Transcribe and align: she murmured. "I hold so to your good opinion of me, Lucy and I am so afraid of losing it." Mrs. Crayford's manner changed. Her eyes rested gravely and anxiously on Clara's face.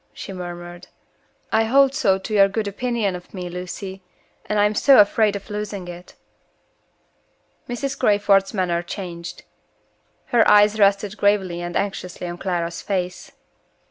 she 0.15 0.33
murmured. 0.33 0.87
"I 1.51 1.65
hold 1.65 1.93
so 1.93 2.17
to 2.17 2.33
your 2.33 2.49
good 2.49 2.67
opinion 2.67 3.15
of 3.15 3.35
me, 3.35 3.49
Lucy 3.49 4.01
and 4.47 4.57
I 4.57 4.65
am 4.65 4.73
so 4.73 4.97
afraid 4.97 5.35
of 5.35 5.51
losing 5.51 5.87
it." 5.87 6.15
Mrs. 7.69 7.99
Crayford's 7.99 8.51
manner 8.51 8.81
changed. 8.81 9.43
Her 10.33 10.43
eyes 10.49 10.79
rested 10.79 11.17
gravely 11.17 11.61
and 11.61 11.77
anxiously 11.77 12.25
on 12.25 12.39
Clara's 12.39 12.81
face. 12.81 13.33